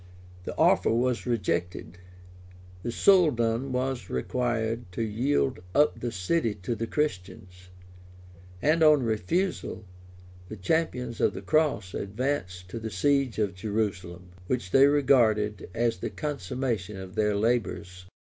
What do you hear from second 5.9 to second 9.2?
the city to the Christians; and on his